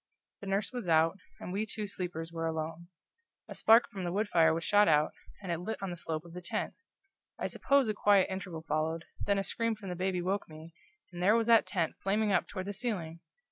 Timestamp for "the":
0.39-0.47, 4.03-4.11, 5.91-5.95, 6.33-6.41, 9.89-9.95, 12.65-12.73